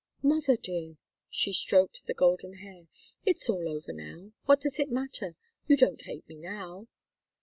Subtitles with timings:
[0.23, 0.95] "Mother dear"
[1.29, 2.87] she stroked the golden hair
[3.23, 4.31] "it's all over now.
[4.45, 5.35] What does it matter?
[5.67, 6.87] You don't hate me now!"